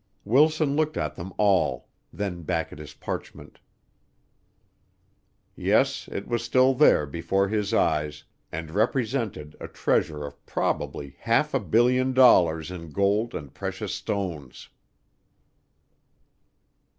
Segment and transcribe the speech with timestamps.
[0.25, 3.59] Wilson looked at them all; then back at his parchment.
[5.55, 11.53] Yes, it was still there before his eyes, and represented a treasure of probably half
[11.53, 14.69] a billion dollars in gold and precious stones!